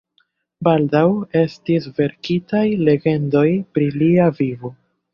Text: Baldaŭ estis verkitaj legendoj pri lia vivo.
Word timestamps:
Baldaŭ 0.67 1.03
estis 1.41 1.87
verkitaj 2.01 2.65
legendoj 2.91 3.47
pri 3.77 3.95
lia 4.03 4.31
vivo. 4.43 4.79